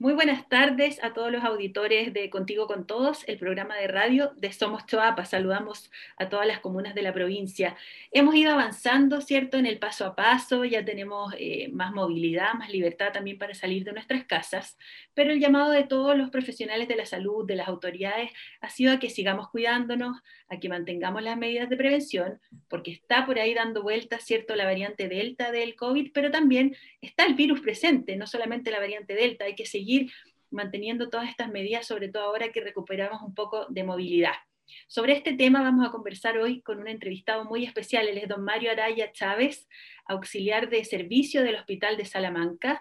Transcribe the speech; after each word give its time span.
Muy 0.00 0.12
buenas 0.12 0.48
tardes 0.48 0.98
a 1.04 1.12
todos 1.12 1.30
los 1.30 1.44
auditores 1.44 2.12
de 2.12 2.28
Contigo 2.28 2.66
con 2.66 2.84
Todos, 2.84 3.22
el 3.28 3.38
programa 3.38 3.76
de 3.76 3.86
radio 3.86 4.32
de 4.34 4.52
Somos 4.52 4.86
Choapa. 4.86 5.24
Saludamos 5.24 5.88
a 6.16 6.28
todas 6.28 6.48
las 6.48 6.58
comunas 6.58 6.96
de 6.96 7.02
la 7.02 7.12
provincia. 7.12 7.76
Hemos 8.10 8.34
ido 8.34 8.50
avanzando, 8.50 9.20
¿cierto?, 9.20 9.56
en 9.56 9.66
el 9.66 9.78
paso 9.78 10.04
a 10.04 10.16
paso, 10.16 10.64
ya 10.64 10.84
tenemos 10.84 11.32
eh, 11.38 11.68
más 11.68 11.92
movilidad, 11.92 12.54
más 12.54 12.70
libertad 12.70 13.12
también 13.12 13.38
para 13.38 13.54
salir 13.54 13.84
de 13.84 13.92
nuestras 13.92 14.24
casas, 14.24 14.76
pero 15.14 15.30
el 15.30 15.38
llamado 15.38 15.70
de 15.70 15.84
todos 15.84 16.18
los 16.18 16.28
profesionales 16.30 16.88
de 16.88 16.96
la 16.96 17.06
salud, 17.06 17.46
de 17.46 17.54
las 17.54 17.68
autoridades, 17.68 18.32
ha 18.62 18.70
sido 18.70 18.94
a 18.94 18.98
que 18.98 19.10
sigamos 19.10 19.48
cuidándonos, 19.50 20.20
a 20.48 20.58
que 20.58 20.68
mantengamos 20.68 21.22
las 21.22 21.38
medidas 21.38 21.70
de 21.70 21.76
prevención, 21.76 22.40
porque 22.66 22.90
está 22.90 23.26
por 23.26 23.38
ahí 23.38 23.54
dando 23.54 23.84
vueltas, 23.84 24.24
¿cierto?, 24.24 24.56
la 24.56 24.64
variante 24.64 25.08
Delta 25.08 25.52
del 25.52 25.76
COVID, 25.76 26.10
pero 26.12 26.32
también 26.32 26.76
está 27.00 27.26
el 27.26 27.34
virus 27.34 27.60
presente, 27.60 28.16
no 28.16 28.26
solamente 28.26 28.72
la 28.72 28.80
variante 28.80 29.14
Delta, 29.14 29.44
hay 29.44 29.54
que 29.54 29.66
seguir 29.66 29.83
seguir 29.84 30.10
manteniendo 30.50 31.10
todas 31.10 31.28
estas 31.28 31.50
medidas, 31.50 31.86
sobre 31.86 32.08
todo 32.08 32.24
ahora 32.24 32.50
que 32.50 32.60
recuperamos 32.60 33.20
un 33.22 33.34
poco 33.34 33.66
de 33.68 33.84
movilidad. 33.84 34.32
Sobre 34.86 35.12
este 35.12 35.34
tema 35.34 35.62
vamos 35.62 35.86
a 35.86 35.90
conversar 35.90 36.38
hoy 36.38 36.62
con 36.62 36.78
un 36.78 36.88
entrevistado 36.88 37.44
muy 37.44 37.66
especial, 37.66 38.08
él 38.08 38.16
es 38.16 38.28
don 38.28 38.42
Mario 38.44 38.70
Araya 38.70 39.12
Chávez, 39.12 39.68
auxiliar 40.06 40.70
de 40.70 40.84
servicio 40.84 41.42
del 41.42 41.56
Hospital 41.56 41.98
de 41.98 42.06
Salamanca. 42.06 42.80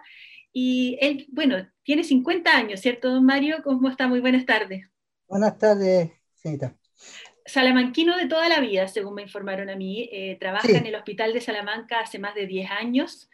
Y 0.53 0.97
él, 1.01 1.25
bueno, 1.29 1.67
tiene 1.83 2.05
50 2.05 2.55
años, 2.55 2.79
¿cierto, 2.79 3.09
don 3.09 3.25
Mario? 3.25 3.57
¿Cómo 3.63 3.89
está? 3.89 4.07
Muy 4.07 4.21
buenas 4.21 4.45
tardes. 4.45 4.87
Buenas 5.27 5.57
tardes, 5.57 6.11
señorita. 6.35 6.77
Salamanquino 7.45 8.15
de 8.15 8.27
toda 8.27 8.47
la 8.47 8.61
vida, 8.61 8.87
según 8.87 9.15
me 9.15 9.23
informaron 9.23 9.69
a 9.69 9.75
mí. 9.75 10.07
Eh, 10.13 10.37
trabaja 10.39 10.69
en 10.69 10.85
el 10.85 10.95
Hospital 10.95 11.33
de 11.33 11.41
Salamanca 11.41 11.99
hace 11.99 12.17
más 12.17 12.33
de 12.33 12.47
10 12.47 12.71
años 12.71 13.29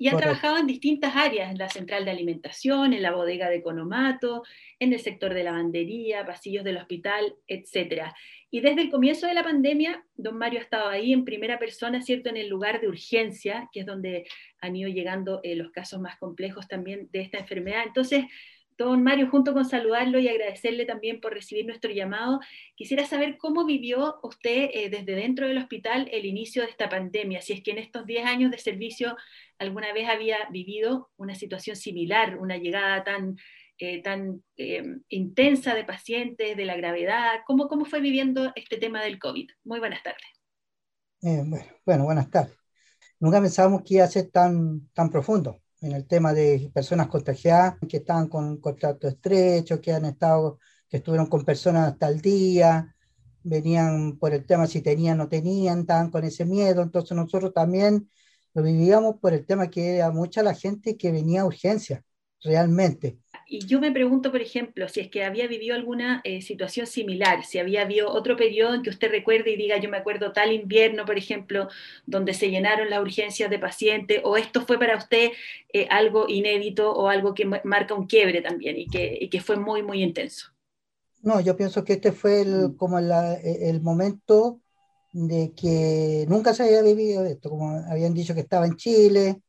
y 0.00 0.08
ha 0.08 0.16
trabajado 0.16 0.56
en 0.56 0.66
distintas 0.66 1.14
áreas, 1.14 1.50
en 1.50 1.58
la 1.58 1.68
central 1.68 2.06
de 2.06 2.10
alimentación, 2.10 2.94
en 2.94 3.02
la 3.02 3.12
bodega 3.12 3.50
de 3.50 3.56
economato, 3.56 4.44
en 4.78 4.94
el 4.94 5.00
sector 5.00 5.34
de 5.34 5.44
lavandería, 5.44 6.24
pasillos 6.24 6.64
del 6.64 6.78
hospital, 6.78 7.34
etc. 7.46 8.04
Y 8.50 8.62
desde 8.62 8.80
el 8.80 8.90
comienzo 8.90 9.26
de 9.26 9.34
la 9.34 9.44
pandemia, 9.44 10.02
don 10.16 10.38
Mario 10.38 10.60
ha 10.60 10.62
estado 10.62 10.88
ahí 10.88 11.12
en 11.12 11.26
primera 11.26 11.58
persona, 11.58 12.00
¿cierto?, 12.00 12.30
en 12.30 12.38
el 12.38 12.48
lugar 12.48 12.80
de 12.80 12.88
urgencia, 12.88 13.68
que 13.72 13.80
es 13.80 13.86
donde 13.86 14.26
han 14.62 14.74
ido 14.74 14.88
llegando 14.88 15.40
eh, 15.42 15.54
los 15.54 15.70
casos 15.70 16.00
más 16.00 16.16
complejos 16.16 16.66
también 16.66 17.10
de 17.12 17.20
esta 17.20 17.36
enfermedad. 17.36 17.82
Entonces, 17.86 18.24
Don 18.84 19.02
Mario, 19.02 19.28
junto 19.28 19.52
con 19.52 19.66
saludarlo 19.66 20.18
y 20.18 20.28
agradecerle 20.28 20.86
también 20.86 21.20
por 21.20 21.34
recibir 21.34 21.66
nuestro 21.66 21.90
llamado, 21.90 22.40
quisiera 22.74 23.04
saber 23.04 23.36
cómo 23.36 23.66
vivió 23.66 24.18
usted 24.22 24.70
eh, 24.72 24.88
desde 24.88 25.16
dentro 25.16 25.46
del 25.46 25.58
hospital 25.58 26.08
el 26.10 26.24
inicio 26.24 26.62
de 26.62 26.70
esta 26.70 26.88
pandemia, 26.88 27.42
si 27.42 27.52
es 27.52 27.62
que 27.62 27.72
en 27.72 27.78
estos 27.78 28.06
10 28.06 28.24
años 28.24 28.50
de 28.50 28.56
servicio 28.56 29.16
alguna 29.58 29.92
vez 29.92 30.08
había 30.08 30.38
vivido 30.50 31.10
una 31.18 31.34
situación 31.34 31.76
similar, 31.76 32.38
una 32.38 32.56
llegada 32.56 33.04
tan, 33.04 33.36
eh, 33.76 34.02
tan 34.02 34.42
eh, 34.56 34.82
intensa 35.10 35.74
de 35.74 35.84
pacientes, 35.84 36.56
de 36.56 36.64
la 36.64 36.76
gravedad, 36.76 37.40
¿Cómo, 37.46 37.68
¿cómo 37.68 37.84
fue 37.84 38.00
viviendo 38.00 38.50
este 38.56 38.78
tema 38.78 39.02
del 39.02 39.18
COVID? 39.18 39.50
Muy 39.64 39.78
buenas 39.78 40.02
tardes. 40.02 40.24
bueno, 41.20 41.66
bueno, 41.84 42.04
buenas 42.04 42.30
tardes. 42.30 42.56
Nunca 43.18 43.42
pensábamos 43.42 43.82
que 43.82 43.96
iba 43.96 44.04
a 44.04 44.08
ser 44.08 44.30
tan, 44.30 44.88
tan 44.94 45.10
profundo 45.10 45.60
en 45.80 45.92
el 45.92 46.06
tema 46.06 46.32
de 46.32 46.70
personas 46.74 47.08
contagiadas 47.08 47.76
que 47.88 47.98
estaban 47.98 48.28
con 48.28 48.58
contacto 48.58 49.08
estrecho, 49.08 49.80
que 49.80 49.92
han 49.92 50.04
estado, 50.04 50.58
que 50.88 50.98
estuvieron 50.98 51.26
con 51.26 51.44
personas 51.44 51.92
hasta 51.92 52.08
el 52.08 52.20
día, 52.20 52.94
venían 53.42 54.18
por 54.18 54.34
el 54.34 54.44
tema 54.46 54.66
si 54.66 54.82
tenían 54.82 55.20
o 55.20 55.24
no 55.24 55.28
tenían, 55.28 55.80
estaban 55.80 56.10
con 56.10 56.24
ese 56.24 56.44
miedo, 56.44 56.82
entonces 56.82 57.16
nosotros 57.16 57.52
también 57.54 58.08
lo 58.54 58.62
vivíamos 58.62 59.16
por 59.20 59.32
el 59.32 59.46
tema 59.46 59.70
que 59.70 59.96
era 59.96 60.10
mucha 60.10 60.42
la 60.42 60.54
gente 60.54 60.96
que 60.96 61.12
venía 61.12 61.42
a 61.42 61.46
urgencia, 61.46 62.04
realmente. 62.42 63.18
Y 63.52 63.66
yo 63.66 63.80
me 63.80 63.90
pregunto, 63.90 64.30
por 64.30 64.40
ejemplo, 64.40 64.88
si 64.88 65.00
es 65.00 65.08
que 65.08 65.24
había 65.24 65.48
vivido 65.48 65.74
alguna 65.74 66.20
eh, 66.22 66.40
situación 66.40 66.86
similar, 66.86 67.44
si 67.44 67.58
había 67.58 67.82
habido 67.82 68.08
otro 68.08 68.36
periodo 68.36 68.74
en 68.74 68.82
que 68.82 68.90
usted 68.90 69.10
recuerde 69.10 69.50
y 69.50 69.56
diga, 69.56 69.76
yo 69.78 69.90
me 69.90 69.96
acuerdo 69.96 70.30
tal 70.30 70.52
invierno, 70.52 71.04
por 71.04 71.18
ejemplo, 71.18 71.68
donde 72.06 72.32
se 72.32 72.48
llenaron 72.48 72.88
las 72.90 73.00
urgencias 73.00 73.50
de 73.50 73.58
pacientes, 73.58 74.20
o 74.22 74.36
esto 74.36 74.64
fue 74.64 74.78
para 74.78 74.96
usted 74.96 75.32
eh, 75.72 75.88
algo 75.90 76.28
inédito 76.28 76.92
o 76.92 77.08
algo 77.08 77.34
que 77.34 77.44
marca 77.44 77.92
un 77.92 78.06
quiebre 78.06 78.40
también 78.40 78.78
y 78.78 78.86
que, 78.86 79.18
y 79.20 79.28
que 79.28 79.40
fue 79.40 79.56
muy, 79.56 79.82
muy 79.82 80.00
intenso. 80.00 80.52
No, 81.20 81.40
yo 81.40 81.56
pienso 81.56 81.82
que 81.82 81.94
este 81.94 82.12
fue 82.12 82.42
el, 82.42 82.68
mm. 82.68 82.76
como 82.76 83.00
e, 83.00 83.68
el 83.68 83.82
momento 83.82 84.60
de 85.12 85.50
que 85.56 86.24
nunca 86.28 86.54
se 86.54 86.62
había 86.62 86.82
vivido 86.82 87.24
esto, 87.24 87.50
como 87.50 87.68
habían 87.90 88.14
dicho 88.14 88.32
que 88.32 88.42
estaba 88.42 88.66
en 88.66 88.76
Chile, 88.76 89.42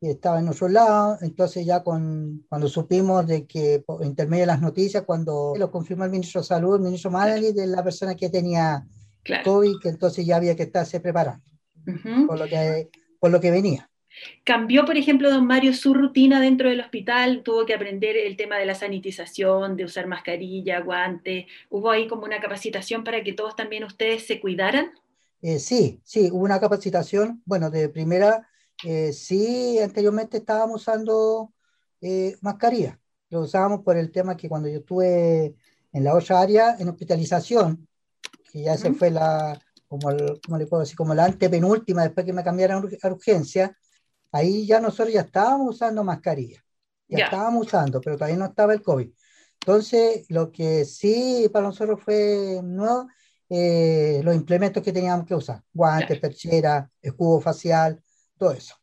y 0.00 0.08
estaba 0.08 0.40
en 0.40 0.48
otro 0.48 0.68
lado, 0.68 1.18
entonces 1.20 1.66
ya 1.66 1.82
con, 1.82 2.46
cuando 2.48 2.68
supimos 2.68 3.26
de 3.26 3.46
que, 3.46 3.82
por 3.84 4.04
intermedio 4.04 4.44
de 4.44 4.46
las 4.46 4.60
noticias, 4.62 5.04
cuando 5.04 5.52
lo 5.58 5.70
confirmó 5.70 6.04
el 6.04 6.10
ministro 6.10 6.40
de 6.40 6.46
Salud, 6.46 6.76
el 6.76 6.82
ministro 6.82 7.10
Manali, 7.10 7.52
de 7.52 7.66
la 7.66 7.84
persona 7.84 8.14
que 8.14 8.30
tenía 8.30 8.86
COVID, 9.44 9.78
que 9.82 9.90
entonces 9.90 10.24
ya 10.24 10.36
había 10.36 10.56
que 10.56 10.62
estarse 10.62 11.00
preparando 11.00 11.44
por, 12.26 12.38
lo 12.38 12.46
que, 12.46 12.88
por 13.18 13.30
lo 13.30 13.40
que 13.40 13.50
venía. 13.50 13.90
¿Cambió, 14.42 14.86
por 14.86 14.96
ejemplo, 14.96 15.30
don 15.30 15.46
Mario, 15.46 15.74
su 15.74 15.92
rutina 15.92 16.40
dentro 16.40 16.70
del 16.70 16.80
hospital? 16.80 17.42
¿Tuvo 17.42 17.66
que 17.66 17.74
aprender 17.74 18.16
el 18.16 18.36
tema 18.36 18.56
de 18.56 18.66
la 18.66 18.74
sanitización, 18.74 19.76
de 19.76 19.84
usar 19.84 20.06
mascarilla, 20.06 20.80
guantes? 20.80 21.44
¿Hubo 21.68 21.90
ahí 21.90 22.08
como 22.08 22.24
una 22.24 22.40
capacitación 22.40 23.04
para 23.04 23.22
que 23.22 23.34
todos 23.34 23.54
también 23.54 23.84
ustedes 23.84 24.26
se 24.26 24.40
cuidaran? 24.40 24.92
Eh, 25.42 25.58
sí, 25.58 26.00
sí, 26.04 26.30
hubo 26.32 26.44
una 26.44 26.58
capacitación. 26.58 27.42
Bueno, 27.44 27.70
de 27.70 27.88
primera 27.88 28.49
eh, 28.84 29.12
sí, 29.12 29.78
anteriormente 29.78 30.38
estábamos 30.38 30.82
usando 30.82 31.52
eh, 32.00 32.36
mascarilla. 32.40 32.98
Lo 33.28 33.40
usábamos 33.40 33.82
por 33.82 33.96
el 33.96 34.10
tema 34.10 34.36
que 34.36 34.48
cuando 34.48 34.68
yo 34.68 34.78
estuve 34.78 35.54
en 35.92 36.04
la 36.04 36.14
otra 36.14 36.40
área, 36.40 36.76
en 36.78 36.88
hospitalización, 36.88 37.86
que 38.50 38.62
ya 38.62 38.76
se 38.76 38.92
fue 38.92 39.10
la, 39.10 39.60
como, 39.90 40.10
le 40.10 40.66
puedo 40.66 40.82
decir? 40.82 40.96
Como 40.96 41.14
la 41.14 41.24
antepenúltima, 41.24 42.02
después 42.02 42.24
que 42.24 42.32
me 42.32 42.44
cambiaron 42.44 42.88
a 43.02 43.08
urgencia, 43.08 43.76
ahí 44.32 44.66
ya 44.66 44.80
nosotros 44.80 45.12
ya 45.12 45.22
estábamos 45.22 45.74
usando 45.74 46.04
mascarilla. 46.04 46.64
Ya, 47.08 47.24
estábamos 47.24 47.66
usando, 47.66 48.00
pero 48.00 48.16
todavía 48.16 48.36
no 48.36 48.46
estaba 48.46 48.72
el 48.72 48.82
COVID. 48.82 49.10
Entonces, 49.60 50.26
lo 50.28 50.52
que 50.52 50.84
sí 50.84 51.50
para 51.52 51.66
nosotros 51.66 52.00
fue 52.00 52.60
nuevo, 52.62 53.08
eh, 53.48 54.20
los 54.22 54.36
implementos 54.36 54.80
que 54.80 54.92
teníamos 54.92 55.26
que 55.26 55.34
usar, 55.34 55.60
guantes, 55.72 56.20
perchera, 56.20 56.88
escudo 57.02 57.40
facial, 57.40 58.00
todo 58.40 58.52
eso. 58.52 58.74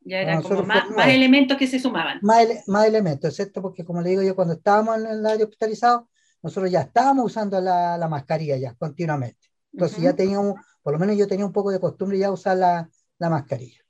Ya 0.00 0.20
eran 0.20 0.42
como 0.42 0.64
más, 0.64 0.84
elementos 1.06 1.56
que 1.56 1.66
se 1.66 1.78
sumaban. 1.78 2.18
Más, 2.20 2.46
más, 2.66 2.86
elementos, 2.86 3.30
excepto 3.30 3.62
porque, 3.62 3.84
como 3.84 4.02
le 4.02 4.10
digo 4.10 4.22
yo, 4.22 4.34
cuando 4.34 4.54
estábamos 4.54 4.98
en 4.98 5.06
el 5.06 5.24
área 5.24 5.44
hospitalizado, 5.44 6.08
nosotros 6.42 6.70
ya 6.70 6.82
estábamos 6.82 7.24
usando 7.26 7.58
la, 7.60 7.96
la 7.96 8.08
mascarilla 8.08 8.56
ya 8.58 8.74
continuamente. 8.74 9.48
Entonces 9.72 10.00
ya 10.00 10.14
teníamos, 10.14 10.54
por 10.82 10.92
lo 10.92 10.98
menos 10.98 11.16
yo 11.16 11.26
tenía 11.26 11.46
un 11.46 11.52
poco 11.52 11.70
de 11.70 11.80
costumbre 11.80 12.18
ya 12.18 12.30
usar 12.30 12.58
la, 12.58 12.90
la 13.18 13.30
mascarilla. 13.30 13.83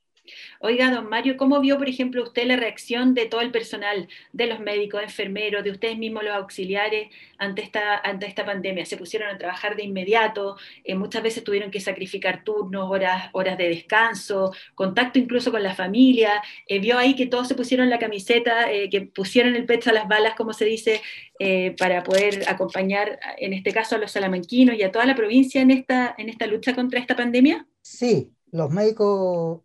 Oiga, 0.59 0.91
don 0.91 1.09
Mario, 1.09 1.37
¿cómo 1.37 1.59
vio, 1.59 1.77
por 1.77 1.89
ejemplo, 1.89 2.23
usted 2.23 2.45
la 2.45 2.55
reacción 2.55 3.13
de 3.13 3.25
todo 3.25 3.41
el 3.41 3.51
personal, 3.51 4.07
de 4.33 4.47
los 4.47 4.59
médicos, 4.59 5.03
enfermeros, 5.03 5.63
de 5.63 5.71
ustedes 5.71 5.97
mismos 5.97 6.23
los 6.23 6.33
auxiliares 6.33 7.09
ante 7.37 7.61
esta, 7.61 7.97
ante 7.97 8.25
esta 8.25 8.45
pandemia? 8.45 8.85
¿Se 8.85 8.97
pusieron 8.97 9.29
a 9.29 9.37
trabajar 9.37 9.75
de 9.75 9.83
inmediato? 9.83 10.57
Eh, 10.83 10.95
muchas 10.95 11.23
veces 11.23 11.43
tuvieron 11.43 11.71
que 11.71 11.79
sacrificar 11.79 12.43
turnos, 12.43 12.89
horas, 12.89 13.29
horas 13.33 13.57
de 13.57 13.69
descanso, 13.69 14.53
contacto 14.73 15.19
incluso 15.19 15.51
con 15.51 15.63
la 15.63 15.75
familia. 15.75 16.41
Eh, 16.67 16.79
¿Vio 16.79 16.97
ahí 16.97 17.15
que 17.15 17.27
todos 17.27 17.47
se 17.47 17.55
pusieron 17.55 17.89
la 17.89 17.99
camiseta, 17.99 18.71
eh, 18.71 18.89
que 18.89 19.01
pusieron 19.01 19.55
el 19.55 19.65
pecho 19.65 19.89
a 19.89 19.93
las 19.93 20.07
balas, 20.07 20.35
como 20.35 20.53
se 20.53 20.65
dice, 20.65 21.01
para 21.77 22.01
poder 22.01 22.47
acompañar, 22.47 23.19
en 23.37 23.51
este 23.51 23.73
caso, 23.73 23.95
a 23.95 23.99
los 23.99 24.11
salamanquinos 24.11 24.77
y 24.77 24.83
a 24.83 24.91
toda 24.91 25.05
la 25.05 25.15
provincia 25.15 25.61
en 25.61 25.69
esta, 25.69 26.15
en 26.17 26.29
esta 26.29 26.47
lucha 26.47 26.73
contra 26.73 26.97
esta 26.97 27.15
pandemia? 27.15 27.67
Sí, 27.81 28.31
los 28.55 28.71
médicos 28.71 29.61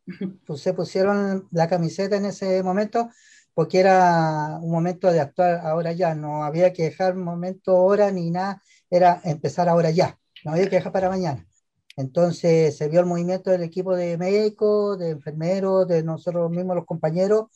pues, 0.47 0.61
se 0.61 0.75
pusieron 0.75 1.49
la 1.53 1.69
camiseta 1.69 2.17
en 2.17 2.27
ese 2.27 2.63
momento 2.63 3.11
porque 3.55 3.81
era 3.81 4.59
un 4.63 4.71
momento 4.71 5.11
de 5.13 5.21
actuar 5.21 5.67
ahora 5.67 5.93
ya, 5.93 6.15
no 6.15 6.45
había 6.45 6.73
que 6.73 6.85
dejar 6.85 7.15
momento, 7.15 7.77
hora 7.77 8.11
ni 8.11 8.31
nada, 8.31 8.63
era 8.89 9.21
empezar 9.25 9.69
ahora 9.69 9.91
ya, 9.91 10.19
no 10.45 10.53
había 10.53 10.69
que 10.69 10.77
dejar 10.77 10.93
para 10.93 11.09
mañana. 11.09 11.47
Entonces 11.97 12.77
se 12.77 12.89
vio 12.89 13.01
el 13.01 13.07
movimiento 13.07 13.51
del 13.51 13.63
equipo 13.63 13.95
de 13.95 14.17
médicos, 14.17 14.99
de 14.99 15.11
enfermeros, 15.11 15.87
de 15.89 16.03
nosotros 16.03 16.51
mismos 16.51 16.77
los 16.77 16.87
compañeros, 16.87 17.47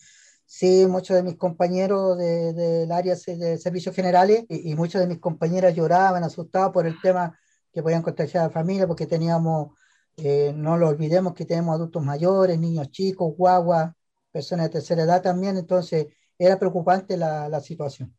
sí, 0.44 0.87
muchos 0.88 1.17
de 1.17 1.23
mis 1.23 1.37
compañeros 1.37 2.19
del 2.19 2.55
de, 2.56 2.88
área 2.93 3.14
de 3.14 3.58
servicios 3.58 3.94
generales 3.94 4.44
y, 4.49 4.73
y 4.73 4.75
de 4.75 5.06
mis 5.06 5.19
compañeras 5.20 5.75
lloraban, 5.75 6.25
asustados 6.25 6.73
por 6.73 6.87
el 6.87 7.00
tema 7.00 7.38
que 7.73 7.82
podían 7.82 8.03
contagiar 8.03 8.44
a 8.44 8.47
la 8.49 8.53
familia 8.53 8.87
porque 8.87 9.06
teníamos 9.06 9.70
eh, 10.16 10.52
no 10.55 10.76
lo 10.76 10.88
olvidemos 10.88 11.34
que 11.34 11.44
tenemos 11.44 11.75
adultos 11.75 12.02
mayores, 12.02 12.58
niños 12.58 12.90
chicos, 12.90 13.34
guaguas, 13.37 13.93
personas 14.31 14.66
de 14.66 14.72
tercera 14.72 15.02
edad 15.02 15.22
también, 15.22 15.56
entonces 15.56 16.08
era 16.38 16.58
preocupante 16.58 17.16
la, 17.16 17.49
la 17.49 17.61
situación. 17.61 18.14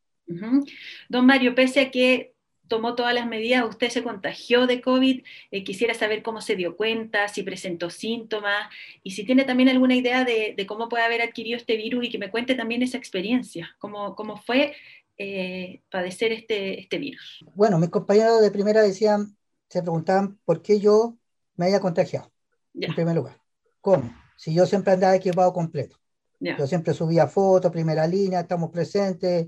Don 1.09 1.25
Mario, 1.25 1.53
pese 1.53 1.81
a 1.81 1.91
que 1.91 2.35
tomó 2.67 2.95
todas 2.95 3.13
las 3.13 3.27
medidas, 3.27 3.67
usted 3.67 3.89
se 3.89 4.03
contagió 4.03 4.67
de 4.67 4.81
COVID, 4.81 5.23
eh, 5.51 5.63
quisiera 5.63 5.93
saber 5.93 6.23
cómo 6.23 6.41
se 6.41 6.55
dio 6.55 6.75
cuenta, 6.75 7.27
si 7.27 7.43
presentó 7.43 7.89
síntomas 7.89 8.67
y 9.03 9.11
si 9.11 9.23
tiene 9.23 9.43
también 9.43 9.69
alguna 9.69 9.95
idea 9.95 10.23
de, 10.23 10.55
cómo 10.67 10.89
puede 10.89 11.03
haber 11.03 11.21
adquirido 11.21 11.57
este 11.57 11.77
virus 11.77 12.05
y 12.05 12.09
que 12.09 12.17
me 12.17 12.31
cuente 12.31 12.55
también 12.55 12.81
esa 12.81 12.97
experiencia, 12.97 13.75
cómo, 13.79 14.15
cómo 14.15 14.37
fue 14.37 14.73
eh, 15.17 15.81
padecer 15.89 16.31
este, 16.31 16.79
este 16.79 16.97
virus. 16.97 17.43
Bueno, 17.53 17.77
mis 17.77 17.89
compañeros 17.89 18.41
de 18.41 18.51
primera 18.51 18.81
decían, 18.81 19.37
se 19.69 19.81
preguntaban 19.81 20.39
por 20.45 20.61
qué 20.61 20.79
yo 20.79 21.17
me 21.55 21.67
haya 21.67 21.79
contagiado, 21.79 22.31
en 22.73 22.93
primer 22.93 23.15
lugar. 23.15 23.39
¿Cómo? 23.81 24.13
Si 24.35 24.53
yo 24.53 24.65
siempre 24.65 24.93
andaba 24.93 25.15
equipado 25.15 25.53
completo. 25.53 25.97
Yo 26.39 26.67
siempre 26.67 26.93
subía 26.93 27.27
fotos, 27.27 27.71
primera 27.71 28.05
línea, 28.05 28.41
estamos 28.41 28.69
presentes, 28.69 29.47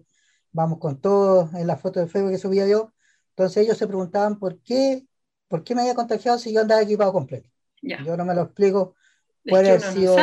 vamos 0.51 0.79
con 0.79 0.99
todo 0.99 1.49
en 1.53 1.67
las 1.67 1.79
fotos 1.79 2.03
de 2.03 2.09
Facebook 2.09 2.31
que 2.31 2.37
subía 2.37 2.67
yo. 2.67 2.93
Entonces 3.29 3.63
ellos 3.63 3.77
se 3.77 3.87
preguntaban 3.87 4.39
por 4.39 4.59
qué, 4.61 5.05
por 5.47 5.63
qué 5.63 5.75
me 5.75 5.81
había 5.81 5.93
contagiado 5.93 6.39
si 6.39 6.51
yo 6.53 6.61
andaba 6.61 6.81
equipado 6.81 7.13
completo. 7.13 7.49
Yo 7.81 8.17
no 8.17 8.25
me 8.25 8.33
lo 8.33 8.43
explico. 8.43 8.95
Puede 9.47 9.69
haber 9.69 9.81
sido, 9.81 10.15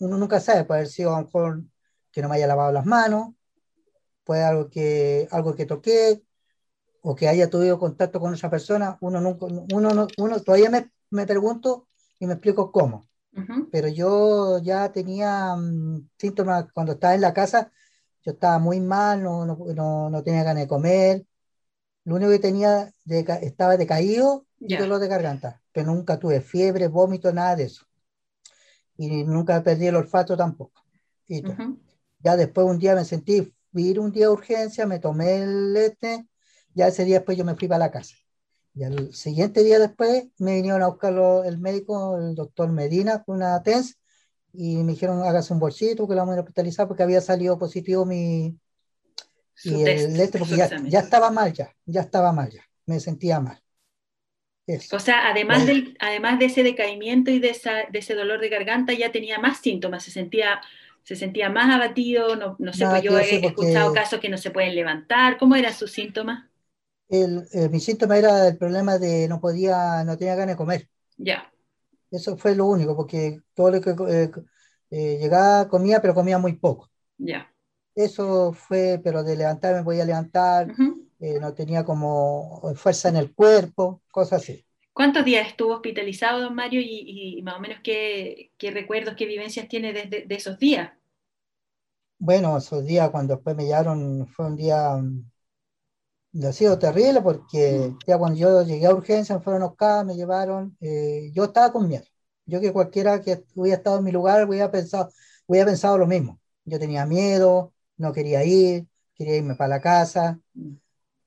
uno 0.00 0.18
nunca 0.18 0.38
sabe, 0.40 0.64
puede 0.64 0.80
haber 0.80 0.90
sido 0.90 1.14
a 1.14 1.20
lo 1.20 1.26
mejor 1.26 1.62
que 2.12 2.22
no 2.22 2.28
me 2.28 2.36
haya 2.36 2.46
lavado 2.46 2.72
las 2.72 2.86
manos, 2.86 3.30
puede 4.24 4.44
algo 4.44 4.68
que, 4.68 5.26
algo 5.30 5.54
que 5.54 5.66
toqué, 5.66 6.22
o 7.02 7.14
que 7.14 7.28
haya 7.28 7.48
tenido 7.48 7.78
contacto 7.78 8.20
con 8.20 8.34
esa 8.34 8.50
persona, 8.50 8.98
uno, 9.00 9.20
nunca, 9.20 9.46
uno, 9.46 10.06
uno 10.18 10.40
todavía 10.40 10.70
me, 10.70 10.90
me, 11.10 11.26
pregunto 11.26 11.88
y 12.18 12.26
me 12.26 12.34
explico 12.34 12.70
cómo. 12.72 13.08
Pero 13.70 13.88
yo 13.88 14.58
ya 14.58 14.90
tenía 14.92 15.54
mm, 15.56 16.08
síntomas 16.18 16.66
cuando 16.72 16.92
estaba 16.92 17.14
en 17.14 17.20
la 17.20 17.32
casa, 17.32 17.70
yo 18.22 18.32
estaba 18.32 18.58
muy 18.58 18.80
mal, 18.80 19.22
no, 19.22 19.46
no, 19.46 20.10
no 20.10 20.22
tenía 20.22 20.42
ganas 20.42 20.64
de 20.64 20.68
comer, 20.68 21.26
lo 22.04 22.16
único 22.16 22.30
que 22.30 22.38
tenía, 22.38 22.92
de, 23.04 23.20
estaba 23.42 23.76
decaído 23.76 24.46
y 24.58 24.76
dolor 24.76 25.00
de 25.00 25.08
garganta, 25.08 25.62
pero 25.72 25.92
nunca 25.92 26.18
tuve 26.18 26.40
fiebre, 26.40 26.88
vómito, 26.88 27.32
nada 27.32 27.56
de 27.56 27.64
eso. 27.64 27.86
Y 28.96 29.24
nunca 29.24 29.62
perdí 29.62 29.86
el 29.86 29.96
olfato 29.96 30.36
tampoco. 30.36 30.82
Y 31.26 31.42
Ya 32.18 32.36
después 32.36 32.66
un 32.66 32.78
día 32.78 32.94
me 32.94 33.04
sentí, 33.04 33.54
ir 33.74 34.00
un 34.00 34.12
día 34.12 34.26
de 34.26 34.32
urgencia, 34.32 34.86
me 34.86 34.98
tomé 34.98 35.42
el 35.42 35.76
este, 35.76 36.26
ya 36.74 36.88
ese 36.88 37.04
día 37.04 37.16
después 37.16 37.36
yo 37.36 37.44
me 37.44 37.56
fui 37.56 37.68
para 37.68 37.78
la 37.78 37.90
casa. 37.90 38.14
Y 38.74 38.84
el 38.84 39.14
siguiente 39.14 39.64
día 39.64 39.78
después 39.78 40.28
me 40.38 40.54
vinieron 40.54 40.82
a 40.82 40.88
buscar 40.88 41.12
el 41.44 41.58
médico, 41.58 42.16
el 42.16 42.34
doctor 42.34 42.70
Medina, 42.70 43.22
con 43.24 43.36
una 43.36 43.62
TENS, 43.62 43.98
y 44.52 44.76
me 44.78 44.92
dijeron, 44.92 45.22
hágase 45.22 45.52
un 45.52 45.60
bolsito, 45.60 46.06
que 46.06 46.14
lo 46.14 46.20
vamos 46.20 46.36
a 46.36 46.40
hospitalizar 46.40 46.86
porque 46.86 47.02
había 47.02 47.20
salido 47.20 47.58
positivo 47.58 48.04
mi, 48.04 48.56
y 49.64 49.82
el 49.82 50.18
este, 50.18 50.38
porque 50.38 50.56
ya, 50.56 51.00
estaba 51.00 51.30
mal 51.30 51.52
ya, 51.52 51.74
ya 51.84 52.00
estaba 52.00 52.32
mal 52.32 52.50
ya, 52.50 52.62
me 52.86 53.00
sentía 53.00 53.40
mal. 53.40 53.60
O 54.92 55.00
sea, 55.00 55.28
además, 55.28 55.66
del, 55.66 55.96
además 55.98 56.38
de 56.38 56.44
ese 56.44 56.62
decaimiento 56.62 57.32
y 57.32 57.40
de, 57.40 57.56
de, 57.90 57.98
ese 57.98 58.14
dolor 58.14 58.40
de 58.40 58.48
garganta, 58.48 58.92
ya 58.92 59.10
tenía 59.10 59.40
más 59.40 59.58
síntomas, 59.58 60.04
se 60.04 60.12
sentía, 60.12 60.60
se 61.02 61.16
sentía 61.16 61.50
más 61.50 61.74
abatido, 61.74 62.36
no, 62.36 62.54
no 62.60 62.72
sé, 62.72 62.86
pues 62.86 63.02
yo 63.02 63.18
he 63.18 63.44
escuchado 63.44 63.92
casos 63.92 64.20
que 64.20 64.28
no 64.28 64.38
se 64.38 64.52
pueden 64.52 64.76
levantar, 64.76 65.38
¿cómo 65.38 65.56
eran 65.56 65.74
sus 65.74 65.90
síntomas? 65.90 66.49
El, 67.10 67.46
eh, 67.52 67.68
mi 67.68 67.80
síntoma 67.80 68.16
era 68.16 68.48
el 68.48 68.56
problema 68.56 68.98
de 68.98 69.28
no 69.28 69.40
podía, 69.40 70.02
no 70.04 70.16
tenía 70.16 70.36
ganas 70.36 70.54
de 70.54 70.56
comer. 70.56 70.88
Ya. 71.18 71.52
Eso 72.10 72.36
fue 72.36 72.54
lo 72.54 72.66
único, 72.66 72.96
porque 72.96 73.40
todo 73.54 73.70
lo 73.70 73.80
que 73.80 73.90
eh, 73.90 74.30
eh, 74.90 75.18
llegaba 75.20 75.68
comía, 75.68 76.00
pero 76.00 76.14
comía 76.14 76.38
muy 76.38 76.54
poco. 76.54 76.90
Ya. 77.18 77.52
Eso 77.94 78.52
fue, 78.52 79.00
pero 79.02 79.22
de 79.22 79.36
levantarme 79.36 79.82
voy 79.82 80.00
a 80.00 80.04
levantar, 80.04 80.72
eh, 81.20 81.38
no 81.40 81.52
tenía 81.54 81.84
como 81.84 82.72
fuerza 82.74 83.08
en 83.08 83.16
el 83.16 83.34
cuerpo, 83.34 84.02
cosas 84.10 84.42
así. 84.42 84.64
¿Cuántos 84.92 85.24
días 85.24 85.46
estuvo 85.46 85.74
hospitalizado, 85.74 86.40
don 86.40 86.54
Mario, 86.54 86.80
y, 86.82 87.40
más 87.42 87.56
o 87.56 87.60
menos 87.60 87.78
qué, 87.82 88.52
qué, 88.58 88.70
recuerdos, 88.70 89.14
qué 89.16 89.26
vivencias 89.26 89.68
tiene 89.68 89.92
desde 89.92 90.26
de, 90.26 90.34
esos 90.34 90.58
días? 90.58 90.90
Bueno, 92.18 92.58
esos 92.58 92.84
días 92.84 93.10
cuando 93.10 93.34
después 93.34 93.56
me 93.56 93.64
llevaron, 93.64 94.26
fue 94.26 94.46
un 94.46 94.56
día, 94.56 95.00
mm, 96.32 96.46
ha 96.46 96.52
sido 96.52 96.78
terrible 96.78 97.20
porque 97.22 97.94
ya 98.06 98.18
cuando 98.18 98.38
yo 98.38 98.62
llegué 98.62 98.86
a 98.86 98.94
urgencia, 98.94 99.36
me 99.36 99.42
fueron 99.42 99.62
a 99.78 100.04
me 100.04 100.14
llevaron, 100.16 100.76
eh, 100.80 101.30
yo 101.34 101.44
estaba 101.44 101.72
con 101.72 101.88
miedo. 101.88 102.04
Yo 102.46 102.60
que 102.60 102.72
cualquiera 102.72 103.20
que 103.20 103.44
hubiera 103.54 103.78
estado 103.78 103.98
en 103.98 104.04
mi 104.04 104.12
lugar 104.12 104.48
hubiera 104.48 104.70
pensado, 104.70 105.10
hubiera 105.46 105.66
pensado 105.66 105.98
lo 105.98 106.06
mismo. 106.06 106.40
Yo 106.64 106.78
tenía 106.78 107.06
miedo, 107.06 107.72
no 107.96 108.12
quería 108.12 108.44
ir, 108.44 108.86
quería 109.14 109.36
irme 109.36 109.54
para 109.54 109.68
la 109.68 109.80
casa. 109.80 110.40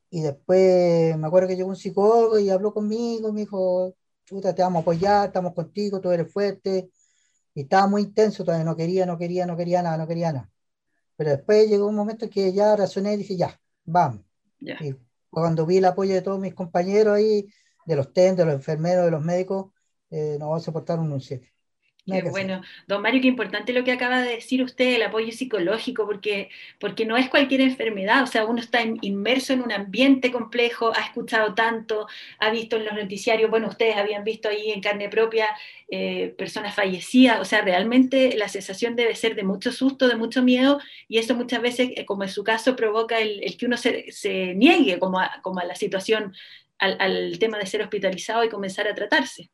Y 0.10 0.22
después 0.22 1.18
me 1.18 1.28
acuerdo 1.28 1.48
que 1.48 1.56
llegó 1.56 1.70
un 1.70 1.76
psicólogo 1.76 2.38
y 2.40 2.50
habló 2.50 2.74
conmigo, 2.74 3.34
me 3.34 3.42
dijo, 3.42 3.96
chuta, 4.26 4.54
te 4.54 4.62
vamos 4.62 4.82
a 4.82 4.82
apoyar, 4.82 5.28
estamos 5.28 5.54
contigo, 5.54 6.00
tú 6.02 6.12
eres 6.12 6.32
fuerte. 6.32 6.92
Y 7.56 7.62
estaba 7.64 7.88
muy 7.88 8.04
intenso, 8.04 8.44
todavía 8.44 8.66
no 8.66 8.76
quería, 8.76 9.06
no 9.06 9.18
quería, 9.18 9.46
no 9.46 9.58
quería 9.58 9.82
nada, 9.84 9.98
no 9.98 10.08
quería 10.08 10.34
nada. 10.34 10.52
Pero 11.18 11.32
después 11.32 11.70
llegó 11.70 11.88
un 11.88 11.96
momento 11.96 12.30
que 12.30 12.54
ya 12.54 12.76
razoné 12.76 13.14
y 13.16 13.18
dije, 13.18 13.38
ya, 13.38 13.60
vamos. 13.86 14.22
Y 14.82 14.96
cuando 15.30 15.66
vi 15.66 15.78
el 15.78 15.86
apoyo 15.86 16.14
de 16.14 16.22
todos 16.22 16.40
mis 16.40 16.54
compañeros 16.54 17.16
ahí, 17.16 17.48
de 17.86 17.96
los 17.96 18.14
TEN, 18.14 18.36
de 18.36 18.46
los 18.46 18.54
enfermeros, 18.54 19.06
de 19.06 19.12
los 19.12 19.24
médicos, 19.24 19.72
eh, 20.10 20.38
vamos 20.40 20.62
a 20.62 20.66
soportar 20.66 21.00
un 21.00 21.20
7 21.20 21.53
bueno, 22.06 22.62
don 22.86 23.02
Mario, 23.02 23.22
qué 23.22 23.30
importante 23.30 23.72
lo 23.72 23.86
que 23.86 23.94
acaba 23.94 24.22
de 24.22 24.36
decir 24.36 24.62
usted, 24.62 24.96
el 24.96 25.04
apoyo 25.04 25.32
psicológico, 25.32 26.06
porque, 26.06 26.50
porque 26.78 27.06
no 27.06 27.16
es 27.16 27.30
cualquier 27.30 27.62
enfermedad, 27.62 28.24
o 28.24 28.28
sea, 28.28 28.46
uno 28.46 28.60
está 28.60 28.82
inmerso 29.02 29.54
en 29.54 29.62
un 29.62 29.72
ambiente 29.72 30.30
complejo, 30.30 30.92
ha 30.94 31.02
escuchado 31.02 31.54
tanto, 31.56 32.08
ha 32.40 32.50
visto 32.50 32.76
en 32.76 32.86
los 32.86 32.94
noticiarios, 32.94 33.50
bueno, 33.50 33.70
ustedes 33.70 33.96
habían 33.96 34.26
visto 34.26 34.50
ahí 34.50 34.72
en 34.72 34.82
carne 34.82 35.08
propia 35.08 35.48
eh, 35.90 36.36
personas 36.38 36.76
fallecidas, 36.76 37.40
o 37.40 37.46
sea, 37.46 37.62
realmente 37.62 38.36
la 38.36 38.50
sensación 38.50 38.98
debe 38.98 39.16
ser 39.16 39.36
de 39.36 39.44
mucho 39.44 39.72
susto, 39.72 40.10
de 40.10 40.16
mucho 40.16 40.44
miedo, 40.44 40.80
y 41.08 41.20
eso 41.20 41.36
muchas 41.36 41.62
veces, 41.62 41.92
eh, 41.96 42.06
como 42.06 42.24
en 42.24 42.30
su 42.30 42.44
caso, 42.44 42.76
provoca 42.76 43.20
el, 43.20 43.56
que 43.58 43.66
uno 43.66 43.78
se, 43.78 44.12
se 44.12 44.56
niegue 44.56 45.00
como 45.00 45.20
a, 45.22 45.40
como 45.42 45.62
a 45.62 45.66
la 45.66 45.76
situación, 45.76 46.34
al, 46.80 46.98
al 47.00 47.40
tema 47.40 47.58
de 47.60 47.66
ser 47.66 47.82
hospitalizado 47.82 48.44
y 48.44 48.50
comenzar 48.50 48.88
a 48.90 48.96
tratarse. 48.96 49.50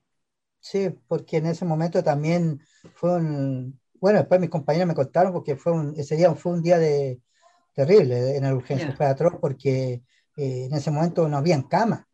Sí, 0.60 0.90
porque 1.08 1.38
en 1.38 1.46
ese 1.48 1.66
momento 1.66 2.04
también 2.04 2.60
fue 2.94 3.16
un, 3.16 3.80
bueno, 4.00 4.20
después 4.20 4.40
mis 4.40 4.50
compañeros 4.50 4.88
me 4.88 4.96
contaron 4.96 5.34
porque 5.34 5.56
fue 5.56 5.74
un, 5.74 5.94
ese 5.98 6.16
día 6.16 6.34
fue 6.36 6.54
un 6.54 6.62
día 6.62 6.78
de, 6.78 7.22
terrible 7.74 8.36
en 8.36 8.44
la 8.44 8.54
urgencia, 8.54 8.94
fue 8.96 9.06
atroz 9.06 9.36
porque 9.40 10.04
eh, 10.36 10.66
en 10.66 10.74
ese 10.74 10.92
momento 10.92 11.28
no 11.28 11.38
había 11.38 11.62
cama. 11.68 12.06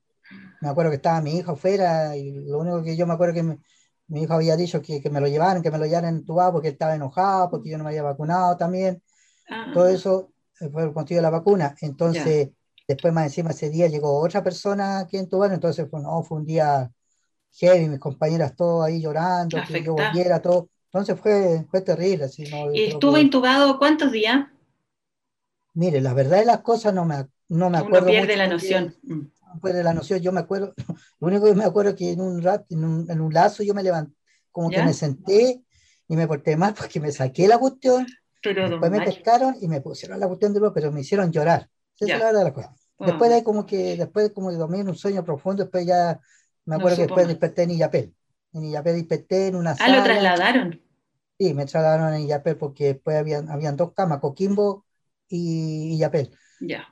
Me 0.61 0.69
acuerdo 0.69 0.91
que 0.91 0.97
estaba 0.97 1.21
mi 1.21 1.37
hijo 1.37 1.51
afuera 1.51 2.15
y 2.15 2.31
lo 2.31 2.59
único 2.59 2.83
que 2.83 2.95
yo 2.95 3.05
me 3.07 3.13
acuerdo 3.13 3.33
que 3.33 3.57
mi 4.07 4.21
hijo 4.21 4.33
había 4.33 4.55
dicho 4.55 4.81
que, 4.81 5.01
que, 5.01 5.09
me 5.09 5.19
lo 5.19 5.27
llevaran, 5.27 5.61
que 5.61 5.71
me 5.71 5.77
lo 5.77 5.85
llevaran 5.85 6.15
entubado 6.15 6.53
porque 6.53 6.69
él 6.69 6.73
estaba 6.73 6.95
enojado, 6.95 7.49
porque 7.49 7.69
yo 7.69 7.77
no 7.77 7.83
me 7.83 7.89
había 7.89 8.03
vacunado 8.03 8.55
también. 8.57 9.01
Ah. 9.49 9.71
Todo 9.73 9.87
eso 9.87 10.31
eh, 10.59 10.69
fue 10.69 10.83
el 10.83 10.93
motivo 10.93 11.17
de 11.17 11.21
la 11.23 11.29
vacuna. 11.29 11.75
Entonces, 11.81 12.49
después 12.87 13.13
más 13.13 13.25
encima 13.25 13.51
ese 13.51 13.69
día 13.69 13.87
llegó 13.87 14.19
otra 14.19 14.43
persona 14.43 15.07
que 15.09 15.17
entubaron, 15.17 15.55
entonces 15.55 15.87
fue, 15.89 16.01
no, 16.01 16.21
fue 16.23 16.37
un 16.39 16.45
día 16.45 16.91
heavy, 17.57 17.89
mis 17.89 17.99
compañeras 17.99 18.55
todos 18.55 18.85
ahí 18.85 19.01
llorando, 19.01 19.57
que 19.67 19.83
yo 19.83 19.93
volviera, 19.93 20.41
todo. 20.41 20.69
Entonces 20.85 21.19
fue, 21.19 21.65
fue 21.69 21.81
terrible. 21.81 22.25
Así, 22.25 22.43
¿no? 22.43 22.73
¿Y 22.73 22.85
estuvo 22.85 23.17
intubado 23.17 23.77
cuántos 23.77 24.11
días? 24.11 24.47
Mire, 25.73 25.99
la 26.01 26.13
verdad 26.13 26.39
de 26.39 26.45
las 26.45 26.61
cosas 26.61 26.93
no 26.93 27.05
me, 27.05 27.27
no 27.49 27.69
me 27.69 27.77
acuerdo. 27.77 28.09
Uno 28.09 28.19
pierde 28.19 28.37
la 28.37 28.47
noción. 28.47 28.95
Pierde 29.61 29.83
la 29.83 29.93
noción, 29.93 30.19
yo 30.19 30.31
me 30.33 30.41
acuerdo, 30.41 30.73
lo 31.19 31.27
único 31.27 31.45
que 31.45 31.55
me 31.55 31.63
acuerdo 31.63 31.91
es 31.91 31.97
que 31.97 32.11
en 32.11 32.19
un, 32.19 32.41
rat, 32.41 32.69
en 32.71 32.83
un, 32.83 33.09
en 33.09 33.21
un 33.21 33.33
lazo 33.33 33.63
yo 33.63 33.73
me 33.73 33.83
levanté, 33.83 34.13
como 34.51 34.69
que 34.69 34.83
me 34.83 34.93
senté 34.93 35.63
y 36.09 36.15
me 36.15 36.27
porté 36.27 36.57
mal 36.57 36.73
porque 36.73 36.99
me 36.99 37.11
saqué 37.11 37.47
la 37.47 37.57
cuestión, 37.57 38.05
pero 38.41 38.69
después 38.69 38.91
me 38.91 39.01
pescaron 39.01 39.55
y 39.61 39.67
me 39.69 39.79
pusieron 39.79 40.19
la 40.19 40.27
cuestión 40.27 40.53
de 40.53 40.59
nuevo, 40.59 40.73
pero 40.73 40.91
me 40.91 41.01
hicieron 41.01 41.31
llorar. 41.31 41.69
Esa 41.97 42.13
es 42.13 42.19
la 42.19 42.25
verdad 42.25 42.39
de 42.39 42.45
la 42.45 42.53
cosa. 42.53 42.75
Después 42.99 43.29
de 43.31 43.43
como 43.43 43.65
que, 43.65 43.97
después 43.97 44.31
como 44.31 44.51
de 44.51 44.57
dormir 44.57 44.81
en 44.81 44.89
un 44.89 44.95
sueño 44.95 45.23
profundo, 45.23 45.63
después 45.63 45.85
ya 45.85 46.19
me 46.65 46.75
acuerdo 46.75 46.97
que 46.97 47.03
después 47.03 47.27
desperté 47.27 47.63
en 47.63 47.71
Illapel. 47.71 48.13
En 48.53 48.63
Illapel 48.63 48.95
desperté 48.95 49.47
en 49.47 49.55
una 49.55 49.75
sala. 49.75 49.93
Ah, 49.93 49.97
lo 49.97 50.03
trasladaron. 50.03 50.81
Sí, 51.37 51.53
me 51.53 51.65
trasladaron 51.65 52.13
en 52.13 52.21
Illapel 52.21 52.57
porque 52.57 52.85
después 52.85 53.17
habían, 53.17 53.49
habían 53.49 53.75
dos 53.75 53.93
camas, 53.93 54.19
Coquimbo 54.19 54.85
y 55.27 55.93
Illapel. 55.95 56.31
Ya. 56.61 56.87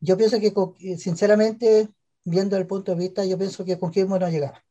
Yo 0.00 0.16
pienso 0.16 0.38
que, 0.40 0.52
sinceramente, 0.96 1.88
viendo 2.24 2.56
el 2.56 2.66
punto 2.66 2.92
de 2.92 2.98
vista, 2.98 3.24
yo 3.24 3.36
pienso 3.36 3.64
que 3.64 3.78
Coquimbo 3.78 4.18
no 4.18 4.28
llegaba. 4.28 4.64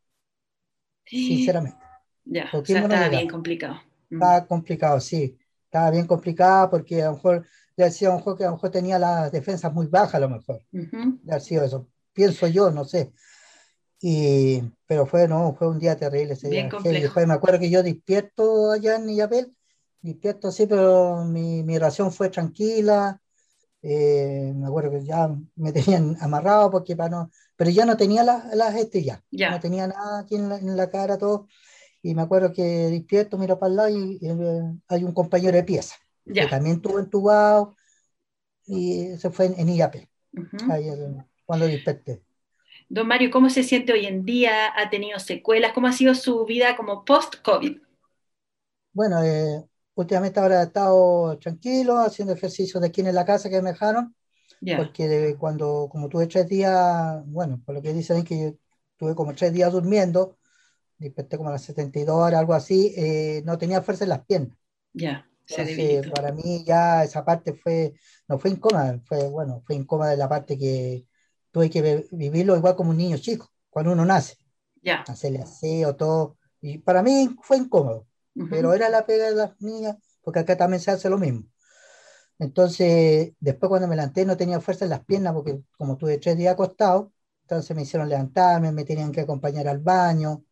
Sinceramente. 1.05 1.79
Ya, 2.25 2.49
o 2.53 2.65
sea, 2.65 2.81
estaba 2.81 3.09
bien 3.09 3.29
complicado. 3.29 3.75
Mm. 4.09 4.15
Estaba 4.15 4.45
complicado, 4.47 4.99
sí. 4.99 5.37
Estaba 5.65 5.91
bien 5.91 6.07
complicado 6.07 6.69
porque 6.69 7.01
a 7.01 7.07
lo 7.07 7.13
mejor 7.13 7.45
le 7.75 7.85
decía 7.85 8.09
a 8.09 8.11
lo 8.11 8.17
mejor 8.17 8.37
que 8.37 8.43
a 8.43 8.47
lo 8.47 8.53
mejor 8.53 8.71
tenía 8.71 8.99
las 8.99 9.31
defensas 9.31 9.71
muy 9.73 9.87
bajas, 9.87 10.15
a 10.15 10.19
lo 10.19 10.29
mejor. 10.29 10.61
Uh 10.71 11.17
eso. 11.25 11.87
Pienso 12.13 12.47
yo, 12.47 12.71
no 12.71 12.83
sé. 12.83 13.13
Y, 13.99 14.61
pero 14.85 15.05
fue, 15.07 15.27
no, 15.27 15.55
fue 15.55 15.67
un 15.69 15.79
día 15.79 15.95
terrible 15.97 16.33
ese 16.33 16.49
día. 16.49 16.69
Después 16.83 17.27
me 17.27 17.33
acuerdo 17.33 17.59
que 17.59 17.69
yo 17.69 17.81
despierto 17.83 18.71
allá 18.71 18.95
en 18.97 19.09
Illapel, 19.09 19.55
despierto 20.01 20.49
así, 20.49 20.67
pero 20.67 21.25
mi, 21.25 21.63
mi 21.63 21.77
ración 21.79 22.11
fue 22.11 22.29
tranquila, 22.29 23.21
Eh, 23.83 24.53
me 24.55 24.67
acuerdo 24.67 24.91
que 24.91 25.05
ya 25.05 25.29
me 25.55 25.71
tenían 25.73 26.17
amarrado 26.21 26.71
porque 26.71 26.95
para 26.95 27.09
no, 27.09 27.31
pero 27.55 27.69
ya 27.71 27.85
no 27.85 27.97
tenía 27.97 28.23
las 28.23 28.53
la, 28.55 28.77
este 28.79 29.03
ya, 29.03 29.23
Ya. 29.31 29.51
no 29.51 29.59
tenía 29.59 29.87
nada 29.87 30.19
aquí 30.21 30.35
en 30.35 30.49
la, 30.49 30.57
en 30.57 30.75
la 30.77 30.89
cara, 30.89 31.17
todo. 31.17 31.47
Y 32.03 32.15
me 32.15 32.23
acuerdo 32.23 32.53
que 32.53 32.63
despierto, 32.63 33.37
miro 33.37 33.59
para 33.59 33.69
el 33.71 33.75
lado 33.77 33.89
y, 33.89 34.19
eh, 34.23 34.63
hay 34.89 35.03
un 35.05 35.13
compañero 35.13 35.55
de 35.57 35.63
pieza 35.63 35.95
que 36.25 36.33
Ya. 36.35 36.49
también 36.49 36.81
tuvo 36.81 36.99
entubado 36.99 37.75
y 38.65 39.17
se 39.17 39.31
fue 39.31 39.47
en, 39.47 39.59
en 39.59 39.69
IAP, 39.69 40.09
ahí 40.69 40.89
el- 40.89 41.23
cuando 41.45 41.67
desperté. 41.67 42.23
Don 42.89 43.07
Mario, 43.07 43.31
¿cómo 43.31 43.49
se 43.49 43.63
siente 43.63 43.93
hoy 43.93 44.05
en 44.05 44.25
día? 44.25 44.73
¿Ha 44.77 44.89
tenido 44.89 45.19
secuelas? 45.19 45.71
¿Cómo 45.73 45.87
ha 45.87 45.93
sido 45.93 46.13
su 46.15 46.45
vida 46.45 46.75
como 46.75 47.05
post-COVID? 47.05 47.77
Bueno, 48.93 49.23
eh, 49.23 49.63
últimamente 49.95 50.39
ahora 50.39 50.61
he 50.61 50.65
estado 50.65 51.37
tranquilo, 51.39 51.99
haciendo 51.99 52.33
ejercicios 52.33 52.81
de 52.81 52.87
aquí 52.87 53.01
en 53.01 53.13
la 53.13 53.25
casa 53.25 53.49
que 53.49 53.61
me 53.61 53.71
dejaron, 53.71 54.15
Ya, 54.61 54.91
porque 54.91 55.07
de- 55.07 55.37
cuando, 55.37 55.89
como 55.91 56.09
tuve 56.09 56.27
tres 56.27 56.47
días, 56.47 57.23
bueno, 57.27 57.61
por 57.65 57.75
lo 57.75 57.81
que 57.81 57.93
dicen 57.93 58.17
es 58.19 58.25
que 58.25 58.39
yo 58.41 58.53
tuve 58.97 59.15
como 59.15 59.35
tres 59.35 59.53
días 59.53 59.71
durmiendo, 59.71 60.37
desperté 60.97 61.37
como 61.37 61.49
a 61.49 61.53
las 61.53 61.63
72 61.63 62.15
horas, 62.17 62.39
algo 62.41 62.53
así, 62.55 62.93
eh, 62.97 63.43
no 63.45 63.57
tenía 63.57 63.81
fuerza 63.83 64.05
en 64.05 64.11
las 64.11 64.25
piernas. 64.25 64.57
ya, 64.93 65.25
se 65.45 65.63
Entonces, 65.67 66.07
para 66.07 66.31
mí 66.31 66.63
ya 66.65 67.03
esa 67.03 67.23
parte 67.25 67.53
fue, 67.53 67.93
no 68.27 68.37
fue 68.39 68.51
incómoda, 68.51 68.99
fue, 69.05 69.29
bueno, 69.29 69.61
fue 69.65 69.75
incómoda 69.75 70.15
la 70.15 70.27
parte 70.29 70.57
que 70.57 71.05
tuve 71.51 71.69
que 71.69 71.81
vi- 71.81 72.07
vivirlo 72.11 72.55
igual 72.57 72.75
como 72.75 72.91
un 72.91 72.97
niño 72.97 73.17
chico, 73.17 73.49
cuando 73.69 73.91
uno 73.93 74.05
nace, 74.05 74.37
Ya. 74.83 75.03
hacerle 75.07 75.39
aseo, 75.41 75.95
todo, 75.95 76.37
y 76.61 76.79
para 76.79 77.03
mí 77.03 77.35
fue 77.43 77.57
incómodo 77.57 78.07
ujú. 78.35 78.49
pero 78.49 78.73
era 78.73 78.89
la 78.89 79.05
pega 79.05 79.25
de 79.29 79.35
las 79.35 79.61
niñas, 79.61 79.97
porque 80.21 80.39
acá 80.39 80.57
también 80.57 80.81
se 80.81 80.91
hace 80.91 81.09
lo 81.09 81.17
mismo. 81.17 81.43
Entonces, 82.39 83.33
después 83.39 83.69
cuando 83.69 83.87
me 83.87 83.95
levanté 83.95 84.25
no 84.25 84.37
tenía 84.37 84.61
fuerza 84.61 84.85
en 84.85 84.91
las 84.91 85.05
piernas, 85.05 85.33
porque 85.33 85.59
como 85.77 85.97
tuve 85.97 86.17
tres 86.19 86.37
días 86.37 86.53
acostado, 86.53 87.11
entonces 87.43 87.75
me 87.75 87.83
hicieron 87.83 88.09
levantarme, 88.09 88.71
me 88.71 88.85
tenían 88.85 89.11
que 89.11 89.21
acompañar 89.21 89.67
al 89.67 89.79
baño. 89.79 90.43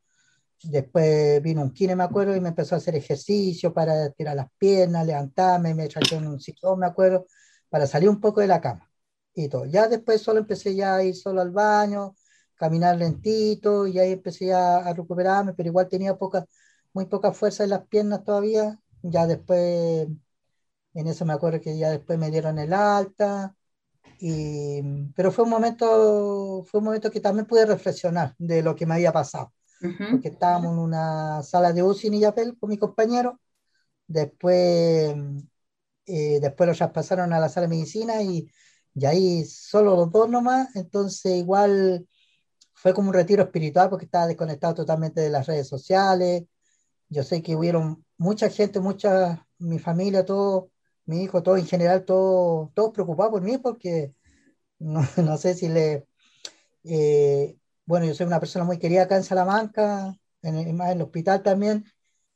Después 0.64 1.42
vino 1.44 1.62
un 1.62 1.72
kine, 1.74 1.96
me 1.96 2.04
acuerdo, 2.04 2.36
y 2.36 2.42
me 2.42 2.50
empezó 2.50 2.76
a 2.76 2.80
hacer 2.80 2.96
ejercicio 2.96 3.74
para 3.74 4.10
tirar 4.12 4.36
las 4.36 4.48
piernas, 4.58 5.06
levantarme, 5.08 5.76
me 5.76 5.88
trajeron 5.90 6.28
un 6.28 6.40
sillón, 6.42 6.80
me 6.80 6.88
acuerdo, 6.88 7.28
para 7.70 7.88
salir 7.88 8.10
un 8.10 8.22
poco 8.22 8.42
de 8.42 8.48
la 8.48 8.62
cama 8.62 8.85
y 9.36 9.50
todo. 9.50 9.66
Ya 9.66 9.88
después 9.88 10.22
solo 10.22 10.40
empecé 10.40 10.76
ya 10.76 10.96
a 10.96 11.04
ir 11.04 11.16
solo 11.16 11.42
al 11.42 11.52
baño, 11.52 12.16
caminar 12.56 12.98
lentito, 12.98 13.88
y 13.88 14.00
ahí 14.00 14.14
empecé 14.14 14.48
ya 14.48 14.78
a 14.78 14.94
recuperarme, 14.94 15.54
pero 15.54 15.70
igual 15.70 15.90
tenía 15.90 16.18
poca, 16.18 16.46
muy 16.94 17.06
poca 17.06 17.34
fuerza 17.34 17.64
en 17.66 17.72
las 17.72 17.86
piernas 17.88 18.24
todavía. 18.24 18.80
Ya 19.04 19.28
después, 19.28 20.08
en 20.94 21.08
eso 21.08 21.26
me 21.26 21.34
acuerdo 21.34 21.62
que 21.62 21.78
ya 21.78 21.90
después 21.92 22.18
me 22.18 22.32
dieron 22.32 22.58
el 22.60 22.74
alta, 22.74 23.56
y, 24.20 24.82
pero 25.16 25.32
fue 25.32 25.44
un 25.44 25.52
momento, 25.52 26.64
fue 26.66 26.80
un 26.80 26.86
momento 26.86 27.12
que 27.12 27.20
también 27.20 27.46
pude 27.46 27.66
reflexionar 27.66 28.34
de 28.38 28.64
lo 28.64 28.76
que 28.76 28.86
me 28.86 28.96
había 28.96 29.12
pasado, 29.12 29.54
porque 30.12 30.30
estábamos 30.30 30.74
en 30.74 30.80
una 30.80 31.44
sala 31.44 31.74
de 31.74 31.84
UCI 31.84 32.08
en 32.08 32.14
Illapel 32.16 32.58
con 32.58 32.70
mi 32.70 32.78
compañero, 32.78 33.40
después, 34.08 35.16
eh, 36.06 36.40
después 36.42 36.70
lo 36.70 36.76
traspasaron 36.76 37.34
a 37.34 37.40
la 37.40 37.50
sala 37.50 37.68
de 37.68 37.76
medicina 37.76 38.22
y, 38.22 38.50
y 38.96 39.06
ahí 39.06 39.46
solo 39.46 39.96
los 39.98 40.12
dos 40.12 40.30
nomás, 40.30 40.76
entonces 40.76 41.38
igual 41.38 42.08
fue 42.74 42.94
como 42.94 43.10
un 43.10 43.14
retiro 43.16 43.44
espiritual 43.44 43.90
porque 43.90 44.06
estaba 44.06 44.28
desconectado 44.28 44.76
totalmente 44.76 45.22
de 45.22 45.30
las 45.30 45.48
redes 45.48 45.68
sociales. 45.68 46.46
Yo 47.10 47.24
sé 47.24 47.42
que 47.44 47.56
hubieron 47.56 48.06
mucha 48.18 48.50
gente, 48.50 48.80
mucha, 48.82 49.48
mi 49.60 49.80
familia, 49.80 50.26
todo, 50.26 50.72
mi 51.06 51.24
hijo, 51.24 51.44
todo 51.44 51.58
en 51.58 51.68
general, 51.68 52.06
todo, 52.06 52.72
todos 52.76 52.92
preocupados 52.94 53.32
por 53.34 53.42
mí 53.44 53.58
porque 53.60 54.16
no, 54.80 55.02
no 55.18 55.38
sé 55.38 55.56
si 55.56 55.70
le... 55.70 56.08
eh, 56.84 57.58
bueno, 57.86 58.06
yo 58.06 58.14
soy 58.14 58.26
una 58.28 58.40
persona 58.40 58.66
muy 58.66 58.80
querida 58.80 59.04
acá 59.04 59.16
en 59.18 59.24
Salamanca, 59.24 60.18
en, 60.42 60.56
el- 60.56 60.68
en 60.70 60.82
el 60.82 61.02
hospital 61.02 61.44
también, 61.44 61.86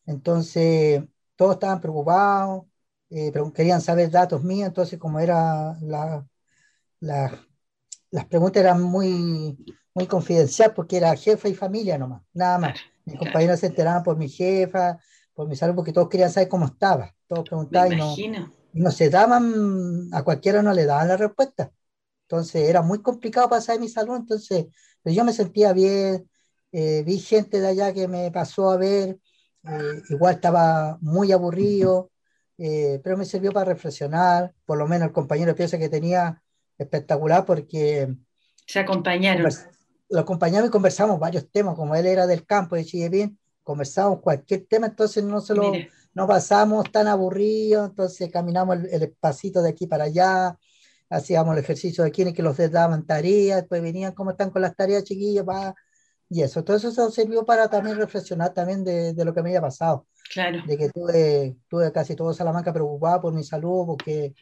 entonces 0.06 1.04
todos 1.36 1.54
estaban 1.56 1.82
preocupados, 1.82 2.66
eh, 3.10 3.32
pero 3.34 3.52
querían 3.54 3.82
saber 3.82 4.12
datos 4.12 4.44
míos, 4.44 4.68
entonces 4.68 5.00
como 5.00 5.20
era 5.20 5.78
la, 5.82 6.28
la- 7.00 7.46
las 8.12 8.26
preguntas 8.26 8.62
eran 8.62 8.82
muy, 8.82 9.58
muy 9.94 10.08
confidencial 10.08 10.74
porque 10.74 10.98
era 10.98 11.16
jefa 11.16 11.50
y 11.50 11.56
familia 11.56 11.98
nomás, 11.98 12.24
nada 12.34 12.58
más. 12.60 12.72
Claro, 12.74 12.88
Mis 13.06 13.16
claro. 13.16 13.20
compañeros 13.20 13.60
se 13.60 13.68
enteraban 13.68 14.04
por 14.04 14.18
mi 14.18 14.30
jefa, 14.30 15.00
por 15.34 15.48
mi 15.48 15.56
salud, 15.56 15.76
porque 15.76 15.94
todos 15.94 16.10
querían 16.10 16.32
saber 16.32 16.50
cómo 16.50 16.66
estaba. 16.68 17.16
Todos 17.28 17.46
preguntaban 17.46 17.94
y 17.94 17.96
no, 17.96 18.16
y 18.74 18.82
no 18.82 18.92
se 18.92 19.10
daban, 19.10 20.10
a 20.14 20.24
cualquiera 20.24 20.62
no 20.62 20.74
le 20.74 20.86
daban 20.86 21.08
la 21.08 21.18
respuesta. 21.18 21.72
Entonces 22.24 22.70
era 22.70 22.82
muy 22.82 23.02
complicado 23.02 23.50
para 23.50 23.62
saber 23.62 23.82
mi 23.82 23.90
salud, 23.90 24.16
entonces 24.18 24.68
pero 25.02 25.16
yo 25.16 25.24
me 25.24 25.34
sentía 25.34 25.74
bien, 25.74 26.30
eh, 26.72 27.04
vi 27.06 27.20
gente 27.20 27.60
de 27.62 27.68
allá 27.70 27.94
que 27.94 28.08
me 28.08 28.32
pasó 28.32 28.70
a 28.72 28.78
ver, 28.78 29.20
eh, 29.64 30.02
igual 30.10 30.36
estaba 30.36 30.98
muy 31.02 31.32
aburrido, 31.32 32.12
eh, 32.58 33.00
pero 33.04 33.18
me 33.18 33.26
sirvió 33.26 33.52
para 33.54 33.66
reflexionar, 33.74 34.54
por 34.66 34.78
lo 34.78 34.88
menos 34.88 35.08
el 35.08 35.14
compañero 35.14 35.52
de 35.52 35.56
pieza 35.56 35.78
que 35.80 35.90
tenía 35.90 36.42
espectacular 36.80 37.46
porque 37.46 38.16
Se 38.66 38.80
acompañaron. 38.80 39.52
lo 40.10 40.20
acompañamos 40.20 40.70
y 40.70 40.72
conversamos 40.72 41.20
varios 41.20 41.52
temas, 41.52 41.76
como 41.76 41.94
él 41.94 42.08
era 42.08 42.26
del 42.26 42.46
campo 42.46 42.76
de 42.76 42.86
Chillepín, 42.86 43.38
conversábamos 43.64 44.22
cualquier 44.22 44.66
tema, 44.68 44.88
entonces 44.88 45.24
no 45.24 45.42
se 45.42 45.54
lo, 45.54 45.72
Mire, 45.72 45.92
no 46.16 46.26
pasamos 46.26 46.92
tan 46.92 47.08
aburridos, 47.08 47.90
entonces 47.90 48.32
caminamos 48.32 48.78
el, 48.78 48.86
el 48.88 49.04
espacito 49.04 49.62
de 49.62 49.70
aquí 49.70 49.86
para 49.86 50.06
allá, 50.06 50.58
hacíamos 51.10 51.54
el 51.54 51.64
ejercicio 51.64 52.04
de 52.04 52.12
quienes 52.12 52.34
que 52.34 52.42
los 52.42 52.58
daban 52.72 53.06
tareas, 53.06 53.62
después 53.62 53.82
venían 53.82 54.14
cómo 54.14 54.32
están 54.32 54.50
con 54.50 54.62
las 54.62 54.76
tareas 54.76 55.04
chiquillos, 55.04 55.46
pa, 55.46 55.76
y 56.30 56.44
eso, 56.44 56.64
todo 56.64 56.78
eso 56.78 57.12
sirvió 57.12 57.44
para 57.44 57.70
también 57.70 57.98
reflexionar 57.98 58.54
también 58.54 58.84
de, 58.84 59.14
de 59.14 59.26
lo 59.26 59.34
que 59.34 59.42
me 59.42 59.50
había 59.50 59.62
pasado, 59.62 60.06
claro. 60.32 60.60
de 60.66 60.78
que 60.78 60.90
tuve, 60.90 61.58
tuve 61.68 61.92
casi 61.92 62.16
todo 62.16 62.34
Salamanca 62.34 62.72
preocupado 62.72 63.22
por 63.22 63.34
mi 63.34 63.44
salud, 63.44 63.86
porque 63.88 64.36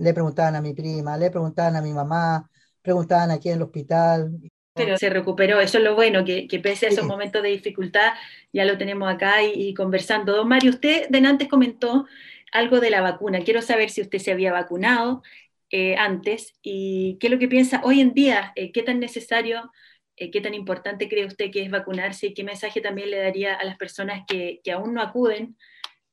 le 0.00 0.14
preguntaban 0.14 0.56
a 0.56 0.60
mi 0.60 0.74
prima, 0.74 1.16
le 1.16 1.30
preguntaban 1.30 1.76
a 1.76 1.82
mi 1.82 1.92
mamá, 1.92 2.48
preguntaban 2.82 3.30
aquí 3.30 3.48
en 3.48 3.56
el 3.56 3.62
hospital, 3.62 4.38
Pero 4.74 4.96
se 4.96 5.10
recuperó, 5.10 5.60
eso 5.60 5.78
es 5.78 5.84
lo 5.84 5.94
bueno, 5.94 6.24
que, 6.24 6.48
que 6.48 6.58
pese 6.58 6.86
a 6.86 6.88
esos 6.88 7.04
Sí. 7.04 7.08
momentos 7.10 7.42
de 7.42 7.50
dificultad, 7.50 8.14
ya 8.52 8.64
lo 8.64 8.78
tenemos 8.78 9.12
acá 9.12 9.42
y, 9.42 9.52
y 9.68 9.74
conversando. 9.74 10.34
Don 10.34 10.48
Mario, 10.48 10.70
usted 10.70 11.08
de 11.10 11.18
antes 11.18 11.48
comentó 11.48 12.06
algo 12.52 12.80
de 12.80 12.90
la 12.90 13.02
vacuna. 13.02 13.40
Quiero 13.44 13.60
saber 13.62 13.90
si 13.90 14.00
usted 14.00 14.18
se 14.18 14.32
había 14.32 14.52
vacunado 14.52 15.22
eh, 15.70 15.96
antes 15.96 16.54
y 16.62 17.18
qué 17.20 17.26
es 17.26 17.30
lo 17.32 17.38
que 17.38 17.48
piensa 17.48 17.82
hoy 17.84 18.00
en 18.00 18.14
día, 18.14 18.52
eh, 18.56 18.72
qué 18.72 18.82
tan 18.82 18.98
necesario, 19.00 19.70
eh, 20.16 20.30
qué 20.30 20.40
tan 20.40 20.54
importante 20.54 21.08
cree 21.08 21.26
usted 21.26 21.50
que 21.50 21.62
es 21.62 21.70
vacunarse 21.70 22.28
y 22.28 22.34
qué 22.34 22.44
mensaje 22.44 22.80
también 22.80 23.10
le 23.10 23.18
daría 23.18 23.54
a 23.54 23.64
las 23.64 23.76
personas 23.76 24.22
que, 24.26 24.60
que 24.64 24.72
aún 24.72 24.94
no 24.94 25.02
acuden 25.02 25.56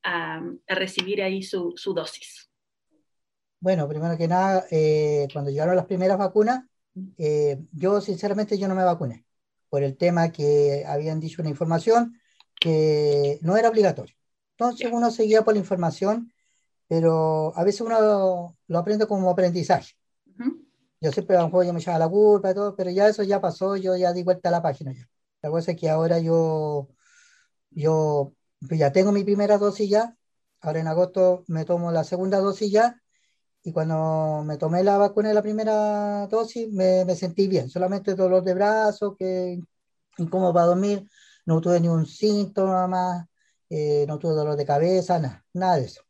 a, 0.03 0.41
a 0.69 0.75
recibir 0.75 1.23
ahí 1.23 1.43
su, 1.43 1.73
su 1.77 1.93
dosis. 1.93 2.48
Bueno, 3.59 3.87
primero 3.87 4.17
que 4.17 4.27
nada, 4.27 4.65
eh, 4.71 5.27
cuando 5.33 5.51
llegaron 5.51 5.75
las 5.75 5.85
primeras 5.85 6.17
vacunas, 6.17 6.63
eh, 7.17 7.61
yo 7.71 8.01
sinceramente 8.01 8.57
yo 8.57 8.67
no 8.67 8.75
me 8.75 8.83
vacuné 8.83 9.25
por 9.69 9.83
el 9.83 9.97
tema 9.97 10.31
que 10.31 10.83
habían 10.87 11.19
dicho 11.19 11.41
una 11.41 11.49
información 11.49 12.19
que 12.59 13.39
no 13.41 13.57
era 13.57 13.69
obligatorio. 13.69 14.15
Entonces 14.57 14.89
uno 14.91 15.11
seguía 15.11 15.43
por 15.43 15.53
la 15.53 15.59
información, 15.59 16.31
pero 16.87 17.53
a 17.55 17.63
veces 17.63 17.81
uno 17.81 18.57
lo 18.67 18.79
aprende 18.79 19.07
como 19.07 19.29
aprendizaje. 19.29 19.93
Ujú. 20.25 20.65
Yo 21.01 21.11
siempre 21.11 21.37
a 21.37 21.41
lo 21.41 21.47
mejor 21.47 21.65
yo 21.65 21.73
me 21.73 21.79
echaba 21.79 21.99
la 21.99 22.09
culpa 22.09 22.51
y 22.51 22.53
todo, 22.53 22.75
pero 22.75 22.89
ya 22.89 23.07
eso 23.07 23.23
ya 23.23 23.39
pasó, 23.39 23.75
yo 23.77 23.95
ya 23.95 24.11
di 24.11 24.23
vuelta 24.23 24.49
a 24.49 24.51
la 24.51 24.61
página 24.61 24.91
ya. 24.93 25.07
La 25.41 25.49
cosa 25.49 25.71
es 25.71 25.77
que 25.77 25.89
ahora 25.89 26.19
yo, 26.19 26.89
yo 27.71 28.33
ya 28.59 28.91
tengo 28.91 29.11
mi 29.11 29.23
primera 29.23 29.57
dosis 29.57 29.89
ya, 29.89 30.17
ahora 30.59 30.79
en 30.79 30.87
agosto 30.87 31.43
me 31.47 31.63
tomo 31.63 31.91
la 31.91 32.03
segunda 32.03 32.39
dosis 32.39 32.71
ya, 32.71 33.01
y 33.63 33.71
cuando 33.71 34.43
me 34.45 34.57
tomé 34.57 34.83
la 34.83 34.97
vacuna 34.97 35.29
de 35.29 35.35
la 35.35 35.41
primera 35.41 36.27
dosis 36.27 36.71
me, 36.71 37.05
me 37.05 37.15
sentí 37.15 37.47
bien, 37.47 37.69
solamente 37.69 38.15
dolor 38.15 38.43
de 38.43 38.53
brazo, 38.53 39.15
que 39.15 39.59
incómodo 40.17 40.53
para 40.53 40.67
dormir, 40.67 41.07
no 41.45 41.61
tuve 41.61 41.79
ni 41.79 41.87
un 41.87 42.05
síntoma 42.05 42.87
más, 42.87 43.25
eh, 43.69 44.05
no 44.07 44.17
tuve 44.19 44.33
dolor 44.33 44.55
de 44.55 44.65
cabeza, 44.65 45.19
nada, 45.19 45.45
nada 45.53 45.75
de 45.77 45.85
eso. 45.85 46.01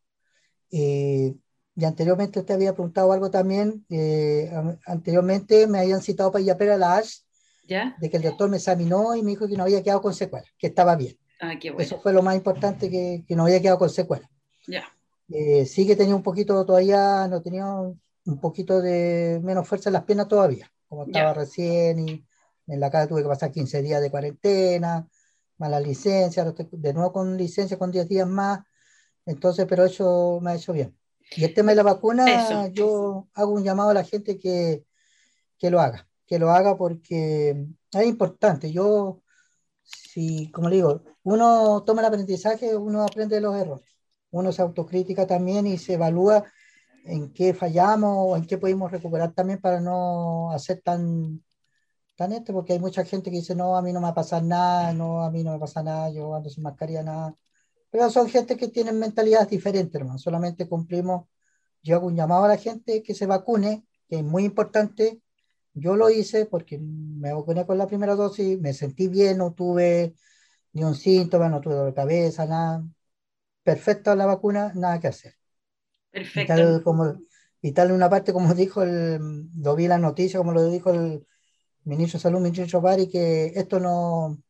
Eh, 0.72 1.36
y 1.76 1.86
anteriormente 1.86 2.40
usted 2.40 2.56
había 2.56 2.74
preguntado 2.74 3.12
algo 3.12 3.32
también, 3.32 3.86
eh, 3.90 4.52
an- 4.54 4.80
anteriormente 4.86 5.66
me 5.68 5.80
habían 5.80 6.02
citado 6.02 6.32
para 6.32 6.42
Illapel 6.42 6.72
a 6.72 6.78
la 6.78 6.98
ASH, 6.98 7.24
¿Ya? 7.64 7.96
de 8.00 8.10
que 8.10 8.18
el 8.18 8.24
doctor 8.24 8.50
me 8.50 8.58
examinó 8.58 9.16
y 9.16 9.22
me 9.24 9.32
dijo 9.32 9.48
que 9.48 9.56
no 9.56 9.64
había 9.64 9.82
quedado 9.84 10.02
con 10.02 10.14
secuelas, 10.14 10.50
que 10.58 10.68
estaba 10.68 10.96
bien. 10.96 11.18
Ah, 11.40 11.58
qué 11.60 11.72
bueno. 11.72 11.86
Eso 11.86 12.00
fue 12.02 12.12
lo 12.14 12.22
más 12.22 12.36
importante, 12.36 12.90
que, 12.90 13.24
que 13.28 13.36
no 13.36 13.44
había 13.44 13.62
quedado 13.62 13.80
con 13.80 13.90
secuelas. 13.90 14.30
Ya. 14.68 14.84
Eh, 15.32 15.66
sí 15.66 15.86
que 15.86 15.96
tenía 15.96 16.16
un 16.16 16.24
poquito 16.24 16.66
todavía, 16.66 17.28
no 17.28 17.42
tenía 17.42 17.66
un, 17.68 18.00
poquito 18.42 18.82
de 18.82 19.40
menos 19.44 19.68
fuerza 19.68 19.90
en 19.90 19.94
las 19.94 20.04
piernas 20.04 20.28
todavía, 20.28 20.72
como 20.88 21.06
estaba 21.06 21.34
Ya. 21.34 21.34
recién 21.34 22.00
y 22.00 22.26
en 22.68 22.80
la 22.80 22.90
casa 22.92 23.08
tuve 23.08 23.24
que 23.24 23.28
pasar 23.28 23.52
15 23.52 23.82
días 23.82 24.02
de 24.02 24.12
cuarentena, 24.12 25.08
más 25.58 25.70
la 25.70 25.80
licencia, 25.80 26.46
de 26.46 26.94
nuevo 26.94 27.14
con 27.14 27.38
licencia 27.38 27.78
con 27.78 27.92
10 27.92 28.08
días 28.08 28.28
más, 28.28 28.62
entonces, 29.26 29.66
pero 29.68 29.86
eso 29.86 30.40
me 30.42 30.52
ha 30.52 30.56
hecho 30.56 30.74
bien. 30.74 30.98
Y 31.36 31.44
el 31.44 31.54
tema 31.54 31.72
de 31.72 31.78
la 31.78 31.84
vacuna, 31.84 32.68
yo 32.70 33.28
hago 33.34 33.54
un 33.54 33.64
llamado 33.64 33.92
a 33.92 33.94
la 33.94 34.04
gente 34.04 34.40
que, 34.40 34.86
que 35.58 35.70
lo 35.70 35.80
haga, 35.80 36.08
que 36.26 36.40
lo 36.40 36.50
haga 36.52 36.78
porque 36.78 37.68
es 37.92 38.06
importante. 38.06 38.72
Yo, 38.72 39.22
si, 39.84 40.52
como 40.52 40.70
le 40.70 40.78
digo, 40.78 41.04
uno 41.24 41.84
toma 41.86 42.02
el 42.02 42.08
aprendizaje, 42.08 42.76
uno 42.76 43.04
aprende 43.04 43.36
de 43.36 43.42
los 43.42 43.56
errores. 43.56 43.99
Uno 44.32 44.52
se 44.52 44.62
autocrítica 44.62 45.26
también 45.28 45.68
y 45.68 45.78
se 45.78 45.94
evalúa 45.94 46.46
en 47.06 47.34
qué 47.34 47.54
fallamos 47.54 48.16
o 48.18 48.38
en 48.38 48.46
qué 48.46 48.58
podemos 48.58 48.92
recuperar 48.92 49.34
también 49.34 49.60
para 49.60 49.80
no 49.80 50.52
hacer 50.52 50.82
tan, 50.82 51.44
tan 52.16 52.32
esto, 52.34 52.54
porque 52.54 52.74
hay 52.74 52.80
mucha 52.80 53.06
gente 53.06 53.32
que 53.32 53.38
dice, 53.38 53.56
no, 53.56 53.76
a 53.76 53.82
mí 53.82 53.94
no 53.94 54.00
me 54.00 54.06
va 54.06 54.10
a 54.10 54.16
pasar 54.16 54.44
nada, 54.44 54.94
no, 54.94 55.24
a 55.24 55.32
mí 55.32 55.44
no 55.44 55.54
me 55.54 55.60
pasa 55.60 55.82
nada, 55.84 56.10
yo 56.12 56.36
ando 56.36 56.50
sin 56.50 56.64
mascarilla, 56.64 57.04
nada. 57.04 57.36
Pero 57.90 58.10
son 58.10 58.30
gente 58.30 58.58
que 58.58 58.68
tienen 58.68 59.00
mentalidades 59.00 59.50
diferentes, 59.50 59.96
hermano. 59.96 60.20
Solamente 60.20 60.68
cumplimos, 60.68 61.28
yo 61.82 61.96
hago 61.96 62.08
un 62.08 62.16
llamado 62.16 62.46
a 62.46 62.50
la 62.50 62.58
gente 62.58 63.02
que 63.02 63.16
se 63.16 63.26
vacune, 63.26 63.86
que 64.08 64.18
es 64.20 64.24
muy 64.24 64.46
importante. 64.46 65.22
Yo 65.74 65.96
lo 65.96 66.10
hice 66.10 66.46
porque 66.46 66.78
me 66.80 67.34
vacuné 67.34 67.66
con 67.66 67.78
la 67.78 67.88
primera 67.88 68.16
dosis, 68.16 68.60
me 68.60 68.74
sentí 68.74 69.08
bien, 69.08 69.38
no 69.38 69.54
tuve 69.54 70.16
ni 70.74 70.84
un 70.84 70.96
síntoma, 70.96 71.50
no 71.50 71.62
tuve 71.62 71.76
dolor 71.76 71.90
de 71.90 71.96
cabeza, 71.96 72.46
nada. 72.46 72.84
Perfecta 73.64 74.16
la 74.16 74.26
vacuna, 74.26 74.72
nada 74.76 75.00
que 75.00 75.08
hacer. 75.08 75.36
Perfecto. 76.12 76.42
Y 76.42 76.56
tal, 76.56 76.84
como, 76.84 77.22
y 77.62 77.72
tal 77.72 77.92
una 77.92 78.10
parte, 78.10 78.34
como 78.34 78.54
dijo, 78.54 78.84
el, 78.84 79.50
lo 79.58 79.76
vi 79.76 79.84
en 79.84 79.90
la 79.90 79.98
noticia, 79.98 80.40
como 80.40 80.54
lo 80.54 80.66
dijo 80.66 80.92
el 80.92 81.26
ministro 81.84 82.18
de 82.18 82.24
Salud, 82.24 82.40
ministro 82.40 82.82
Bari, 82.82 83.08
que 83.08 83.48
esto 83.56 83.80
no, 83.80 84.42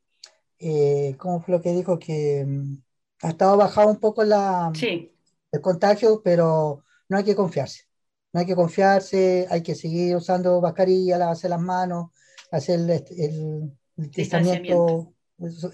eh, 0.60 1.16
¿cómo 1.18 1.42
fue 1.42 1.54
lo 1.56 1.62
que 1.62 1.74
dijo? 1.74 1.98
Que 1.98 2.46
mm, 2.46 2.78
ha 3.24 3.30
estado 3.30 3.58
bajado 3.58 3.90
un 3.90 4.00
poco 4.00 4.24
la, 4.24 4.72
el 4.82 5.62
contagio, 5.62 6.22
pero 6.24 6.84
no 7.08 7.18
hay 7.18 7.24
que 7.24 7.36
confiarse. 7.36 7.84
No 8.32 8.42
hay 8.42 8.46
que 8.46 8.56
confiarse, 8.56 9.48
hay 9.50 9.64
que 9.64 9.74
seguir 9.74 10.16
usando 10.16 10.62
mascarilla, 10.62 11.18
lavarse 11.18 11.50
las 11.50 11.60
manos, 11.60 12.12
hacer 12.52 12.80
el, 12.80 12.90
el, 13.18 13.72
distanciamiento 13.96 15.14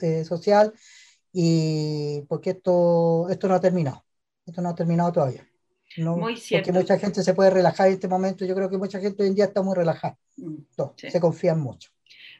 eh, 0.02 0.24
social, 0.24 0.74
y 1.38 2.22
porque 2.30 2.52
esto, 2.52 3.28
esto 3.30 3.50
no 3.50 3.56
ha 3.56 3.60
terminado. 3.60 4.06
Esto 4.46 4.62
no 4.62 4.70
ha 4.70 4.76
terminado 4.76 5.12
todavía. 5.12 5.46
No, 5.98 6.16
muy 6.16 6.38
cierto. 6.38 6.68
Porque 6.68 6.80
mucha 6.80 6.98
gente 6.98 7.24
se 7.24 7.34
puede 7.34 7.50
relajar 7.50 7.88
en 7.88 7.96
este 7.96 8.08
momento. 8.08 8.46
Yo 8.46 8.56
creo 8.56 8.70
que 8.70 8.78
mucha 8.78 9.02
gente 9.02 9.22
hoy 9.22 9.30
en 9.30 9.36
día 9.36 9.46
está 9.46 9.62
muy 9.62 9.76
relajada. 9.76 10.18
Mm, 10.38 10.60
se 10.96 11.20
confían 11.20 11.60
mucho. 11.60 11.90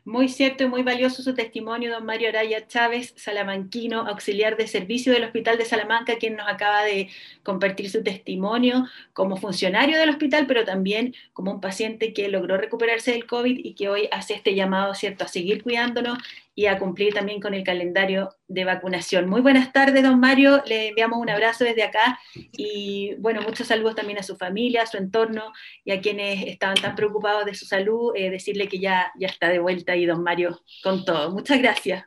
Muy 0.06 0.30
cierto 0.30 0.64
y 0.64 0.68
muy 0.68 0.84
valioso 0.84 1.24
su 1.24 1.34
testimonio, 1.34 1.92
don 1.92 2.06
Mario 2.06 2.30
Araya 2.30 2.68
Chávez, 2.68 3.16
salamanquino, 3.18 4.08
auxiliar 4.08 4.56
de 4.56 4.68
servicio 4.68 5.12
del 5.12 5.24
Hospital 5.24 5.58
de 5.58 5.66
Salamanca, 5.66 6.20
quien 6.20 6.36
nos 6.36 6.48
acaba 6.48 6.84
de 6.84 7.10
compartir 7.42 7.90
su 7.90 8.04
testimonio 8.04 8.86
como 9.14 9.36
funcionario 9.36 9.98
del 9.98 10.12
hospital, 10.12 10.46
pero 10.46 10.64
también 10.64 11.16
como 11.34 11.52
un 11.52 11.60
paciente 11.60 12.14
que 12.14 12.28
logró 12.30 12.56
recuperarse 12.58 13.14
del 13.14 13.26
COVID 13.26 13.60
y 13.66 13.74
que 13.74 13.90
hoy 13.90 14.08
hace 14.12 14.36
este 14.36 14.54
llamado, 14.54 14.94
¿cierto?, 14.94 15.24
a 15.24 15.28
seguir 15.28 15.64
cuidándonos 15.64 16.20
y 16.56 16.68
a 16.68 16.80
cumplir 16.80 17.14
también 17.14 17.42
con 17.42 17.54
el 17.54 17.64
calendario 17.64 18.34
de 18.48 18.64
vacunación. 18.64 19.30
Muy 19.30 19.42
buenas 19.42 19.74
tardes, 19.74 20.02
don 20.02 20.20
Mario. 20.22 20.64
Le 20.66 20.88
enviamos 20.88 21.20
un 21.20 21.30
abrazo 21.30 21.66
desde 21.66 21.84
acá 21.84 22.18
y, 22.34 23.16
bueno, 23.20 23.42
muchos 23.42 23.68
saludos 23.68 23.96
también 23.96 24.20
a 24.20 24.24
su 24.24 24.38
familia, 24.38 24.84
a 24.84 24.88
su 24.88 24.96
entorno 24.96 25.52
y 25.84 25.92
a 25.92 26.00
quienes 26.00 26.48
estaban 26.48 26.78
tan 26.78 26.96
preocupados 26.96 27.46
de 27.46 27.54
su 27.54 27.66
salud. 27.66 28.14
Eh, 28.16 28.30
decirle 28.30 28.70
que 28.70 28.80
ya, 28.80 29.12
ya 29.20 29.28
está 29.28 29.50
de 29.50 29.60
vuelta 29.60 29.92
ahí, 29.92 30.06
don 30.06 30.24
Mario, 30.24 30.62
con 30.82 31.04
todo. 31.04 31.32
Muchas 31.32 31.60
gracias. 31.60 32.06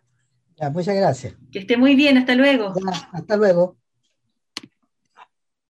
muchas 0.72 0.96
gracias. 0.96 1.34
Que 1.52 1.58
esté 1.58 1.76
muy 1.76 1.94
bien. 1.94 2.16
Hasta 2.16 2.34
luego. 2.34 2.72
hasta 3.12 3.36
luego. 3.36 3.76